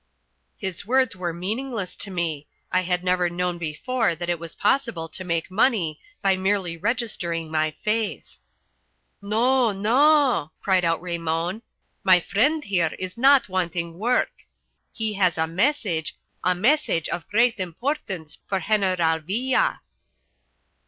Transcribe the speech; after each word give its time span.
His 0.57 0.83
words 0.83 1.15
were 1.15 1.31
meaningless 1.31 1.95
to 1.97 2.09
me. 2.09 2.47
I 2.71 2.81
had 2.81 3.03
never 3.03 3.29
known 3.29 3.59
before 3.59 4.15
that 4.15 4.31
it 4.31 4.39
was 4.39 4.55
possible 4.55 5.07
to 5.09 5.23
make 5.23 5.51
money 5.51 5.99
by 6.23 6.35
merely 6.35 6.75
registering 6.75 7.51
my 7.51 7.69
face. 7.69 8.41
"No, 9.21 9.71
no," 9.71 10.49
cried 10.59 10.83
out 10.83 11.03
Raymon, 11.03 11.61
"my 12.03 12.19
friend 12.19 12.63
here 12.63 12.95
is 12.97 13.15
not 13.15 13.47
wanting 13.47 13.99
work. 13.99 14.31
He 14.91 15.13
has 15.13 15.37
a 15.37 15.45
message, 15.45 16.17
a 16.43 16.55
message 16.55 17.07
of 17.09 17.27
great 17.27 17.59
importance 17.59 18.39
for 18.47 18.59
General 18.59 19.19
Villa." 19.19 19.81